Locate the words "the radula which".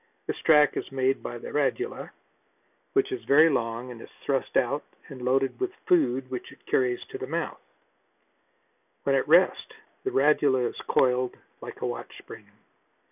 1.37-3.11